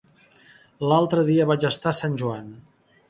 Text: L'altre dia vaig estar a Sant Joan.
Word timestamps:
L'altre 0.91 1.25
dia 1.27 1.47
vaig 1.51 1.67
estar 1.71 1.93
a 1.93 1.97
Sant 1.99 2.17
Joan. 2.23 2.49